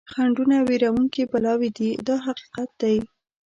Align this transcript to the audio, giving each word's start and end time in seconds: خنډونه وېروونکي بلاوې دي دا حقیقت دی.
خنډونه 0.11 0.55
وېروونکي 0.67 1.23
بلاوې 1.31 1.69
دي 1.77 1.89
دا 2.07 2.15
حقیقت 2.25 2.69
دی. 2.81 2.97